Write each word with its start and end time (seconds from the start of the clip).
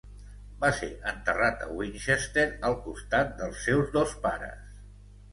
Va 0.61 0.69
ser 0.75 0.87
enterrat 1.09 1.59
a 1.65 1.67
Winchester 1.81 2.45
al 2.69 2.77
costat 2.85 3.35
dels 3.43 3.61
seus 3.67 3.93
dos 3.99 4.15
pares. 4.25 4.73